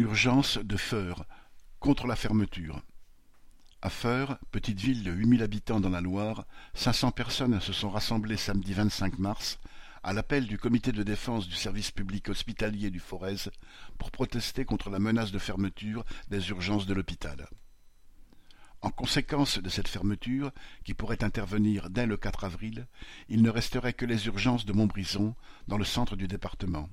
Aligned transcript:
Urgence 0.00 0.56
de 0.56 0.78
Feur, 0.78 1.26
contre 1.78 2.06
la 2.06 2.16
fermeture. 2.16 2.80
À 3.82 3.90
Feur, 3.90 4.38
petite 4.50 4.80
ville 4.80 5.04
de 5.04 5.12
huit 5.12 5.26
mille 5.26 5.42
habitants 5.42 5.78
dans 5.78 5.90
la 5.90 6.00
Loire, 6.00 6.46
cinq 6.72 6.94
cents 6.94 7.10
personnes 7.10 7.60
se 7.60 7.74
sont 7.74 7.90
rassemblées 7.90 8.38
samedi 8.38 8.72
25 8.72 9.18
mars 9.18 9.58
à 10.02 10.14
l'appel 10.14 10.46
du 10.46 10.56
comité 10.56 10.90
de 10.90 11.02
défense 11.02 11.48
du 11.48 11.54
service 11.54 11.90
public 11.90 12.30
hospitalier 12.30 12.88
du 12.88 12.98
Forez 12.98 13.50
pour 13.98 14.10
protester 14.10 14.64
contre 14.64 14.88
la 14.88 15.00
menace 15.00 15.32
de 15.32 15.38
fermeture 15.38 16.06
des 16.30 16.48
urgences 16.48 16.86
de 16.86 16.94
l'hôpital. 16.94 17.46
En 18.80 18.88
conséquence 18.88 19.58
de 19.58 19.68
cette 19.68 19.88
fermeture, 19.88 20.50
qui 20.82 20.94
pourrait 20.94 21.22
intervenir 21.22 21.90
dès 21.90 22.06
le 22.06 22.16
4 22.16 22.44
avril, 22.44 22.86
il 23.28 23.42
ne 23.42 23.50
resterait 23.50 23.92
que 23.92 24.06
les 24.06 24.28
urgences 24.28 24.64
de 24.64 24.72
Montbrison, 24.72 25.36
dans 25.68 25.76
le 25.76 25.84
centre 25.84 26.16
du 26.16 26.26
département. 26.26 26.88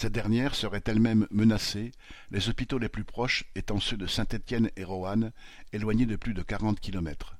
Cette 0.00 0.14
dernière 0.14 0.54
serait 0.54 0.82
elle-même 0.86 1.26
menacée, 1.30 1.92
les 2.30 2.48
hôpitaux 2.48 2.78
les 2.78 2.88
plus 2.88 3.04
proches 3.04 3.44
étant 3.54 3.80
ceux 3.80 3.98
de 3.98 4.06
Saint-Étienne 4.06 4.70
et 4.74 4.82
Roanne, 4.82 5.30
éloignés 5.74 6.06
de 6.06 6.16
plus 6.16 6.32
de 6.32 6.40
quarante 6.40 6.80
kilomètres. 6.80 7.36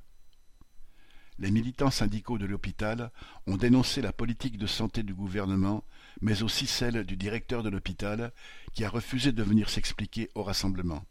Les 1.38 1.50
militants 1.50 1.90
syndicaux 1.90 2.36
de 2.36 2.44
l'hôpital 2.44 3.12
ont 3.46 3.56
dénoncé 3.56 4.02
la 4.02 4.12
politique 4.12 4.58
de 4.58 4.66
santé 4.66 5.02
du 5.02 5.14
gouvernement, 5.14 5.84
mais 6.20 6.42
aussi 6.42 6.66
celle 6.66 7.04
du 7.04 7.16
directeur 7.16 7.62
de 7.62 7.70
l'hôpital, 7.70 8.30
qui 8.74 8.84
a 8.84 8.90
refusé 8.90 9.32
de 9.32 9.42
venir 9.42 9.70
s'expliquer 9.70 10.28
au 10.34 10.42
rassemblement. 10.42 11.06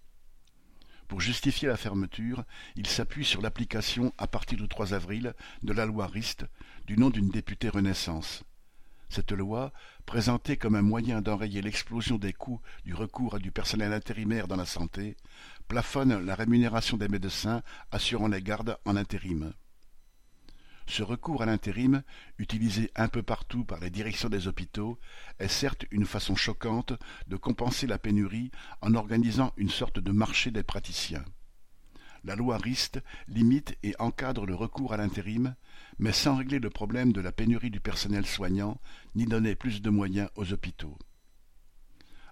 Pour 1.07 1.19
justifier 1.19 1.67
la 1.67 1.77
fermeture, 1.77 2.43
il 2.75 2.85
s'appuie 2.85 3.25
sur 3.25 3.41
l'application, 3.41 4.13
à 4.19 4.27
partir 4.27 4.59
du 4.59 4.67
3 4.67 4.93
avril, 4.93 5.33
de 5.63 5.73
la 5.73 5.87
loi 5.87 6.05
RIST, 6.05 6.45
du 6.85 6.95
nom 6.95 7.09
d'une 7.09 7.29
députée 7.29 7.69
Renaissance. 7.69 8.43
Cette 9.09 9.31
loi, 9.31 9.73
présentée 10.05 10.55
comme 10.55 10.75
un 10.75 10.83
moyen 10.83 11.21
d'enrayer 11.21 11.63
l'explosion 11.63 12.19
des 12.19 12.31
coûts 12.31 12.61
du 12.85 12.93
recours 12.93 13.35
à 13.35 13.39
du 13.39 13.51
personnel 13.51 13.91
intérimaire 13.91 14.47
dans 14.47 14.55
la 14.55 14.67
santé, 14.67 15.17
plafonne 15.67 16.23
la 16.23 16.35
rémunération 16.35 16.95
des 16.95 17.07
médecins 17.07 17.63
assurant 17.91 18.27
les 18.27 18.43
gardes 18.43 18.77
en 18.85 18.95
intérim. 18.95 19.53
Ce 20.85 21.01
recours 21.01 21.41
à 21.41 21.47
l'intérim, 21.47 22.03
utilisé 22.37 22.91
un 22.95 23.07
peu 23.07 23.23
partout 23.23 23.63
par 23.63 23.79
les 23.79 23.89
directions 23.89 24.29
des 24.29 24.47
hôpitaux, 24.47 24.99
est 25.39 25.47
certes 25.47 25.85
une 25.89 26.05
façon 26.05 26.35
choquante 26.35 26.93
de 27.27 27.35
compenser 27.35 27.87
la 27.87 27.97
pénurie 27.97 28.51
en 28.81 28.93
organisant 28.93 29.53
une 29.57 29.69
sorte 29.69 29.99
de 29.99 30.11
marché 30.11 30.51
des 30.51 30.63
praticiens. 30.63 31.25
La 32.23 32.35
loi 32.35 32.57
RIST 32.57 32.99
limite 33.27 33.77
et 33.83 33.95
encadre 33.99 34.45
le 34.45 34.55
recours 34.55 34.93
à 34.93 34.97
l'intérim, 34.97 35.55
mais 35.97 36.11
sans 36.11 36.35
régler 36.35 36.59
le 36.59 36.69
problème 36.69 37.13
de 37.13 37.21
la 37.21 37.31
pénurie 37.31 37.71
du 37.71 37.79
personnel 37.79 38.25
soignant, 38.25 38.79
ni 39.15 39.25
donner 39.25 39.55
plus 39.55 39.81
de 39.81 39.89
moyens 39.89 40.29
aux 40.35 40.51
hôpitaux. 40.51 40.97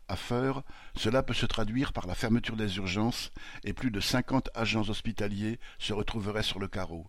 À 0.09 0.15
Feur, 0.15 0.63
cela 0.95 1.21
peut 1.21 1.33
se 1.33 1.45
traduire 1.45 1.91
par 1.91 2.07
la 2.07 2.15
fermeture 2.15 2.55
des 2.55 2.77
urgences 2.77 3.31
et 3.65 3.73
plus 3.73 3.91
de 3.91 3.99
cinquante 3.99 4.49
agents 4.55 4.89
hospitaliers 4.89 5.59
se 5.79 5.91
retrouveraient 5.91 6.43
sur 6.43 6.59
le 6.59 6.69
carreau. 6.69 7.07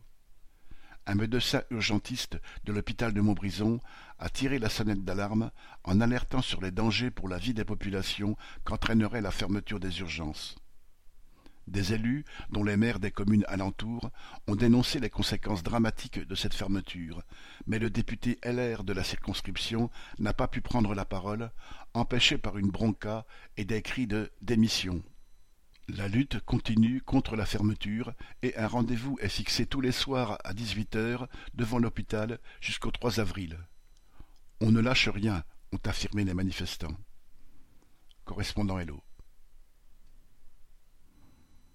Un 1.07 1.15
médecin 1.15 1.63
urgentiste 1.71 2.39
de 2.65 2.73
l'hôpital 2.73 3.15
de 3.15 3.21
Montbrison 3.21 3.81
a 4.19 4.29
tiré 4.29 4.59
la 4.59 4.69
sonnette 4.69 5.05
d'alarme 5.05 5.51
en 5.85 6.01
alertant 6.01 6.43
sur 6.43 6.61
les 6.61 6.73
dangers 6.73 7.11
pour 7.11 7.29
la 7.29 7.39
vie 7.39 7.55
des 7.55 7.65
populations 7.65 8.37
qu'entraînerait 8.65 9.23
la 9.23 9.31
fermeture 9.31 9.81
des 9.81 10.01
urgences. 10.01 10.57
Des 11.69 11.93
élus, 11.93 12.25
dont 12.51 12.65
les 12.65 12.79
maires 12.79 12.99
des 12.99 13.11
communes 13.11 13.45
alentours, 13.47 14.11
ont 14.47 14.57
dénoncé 14.57 15.01
les 15.01 15.11
conséquences 15.11 15.63
dramatiques 15.63 16.27
de 16.27 16.35
cette 16.35 16.55
fermeture, 16.55 17.23
mais 17.67 17.79
le 17.79 17.91
député 17.91 18.39
LR 18.43 18.85
de 18.85 18.95
la 18.95 19.05
circonscription 19.05 19.91
n'a 20.19 20.33
pas 20.33 20.49
pu 20.49 20.63
prendre 20.63 20.95
la 20.95 21.05
parole, 21.05 21.51
empêché 21.93 22.39
par 22.39 22.57
une 22.57 22.71
bronca 22.71 23.27
et 23.59 23.67
des 23.67 23.83
cris 23.83 24.07
de 24.07 24.33
démission. 24.41 25.03
La 25.89 26.09
lutte 26.09 26.41
continue 26.41 27.03
contre 27.03 27.37
la 27.37 27.45
fermeture 27.45 28.15
et 28.43 28.57
un 28.57 28.67
rendez-vous 28.67 29.19
est 29.21 29.29
fixé 29.29 29.67
tous 29.67 29.83
les 29.83 29.93
soirs 29.93 30.39
à 30.45 30.55
dix-huit 30.55 30.97
heures 30.97 31.29
devant 31.53 31.79
l'hôpital 31.79 32.39
jusqu'au 32.63 32.91
3 32.91 33.21
avril. 33.21 33.59
On 34.61 34.73
ne 34.73 34.81
lâche 34.81 35.09
rien, 35.09 35.45
ont 35.73 35.81
affirmé 35.85 36.25
les 36.25 36.35
manifestants. 36.35 36.97
Correspondant 38.25 38.79
Hello. 38.79 39.03